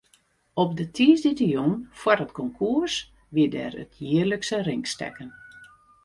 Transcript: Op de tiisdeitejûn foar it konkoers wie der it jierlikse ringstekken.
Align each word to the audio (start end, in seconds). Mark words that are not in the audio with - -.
Op 0.63 0.69
de 0.77 0.85
tiisdeitejûn 0.95 1.73
foar 1.99 2.19
it 2.25 2.35
konkoers 2.39 2.95
wie 3.33 3.47
der 3.53 3.73
it 3.83 3.93
jierlikse 4.07 4.57
ringstekken. 4.67 5.29